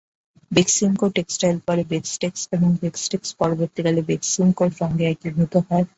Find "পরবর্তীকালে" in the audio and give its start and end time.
3.39-4.01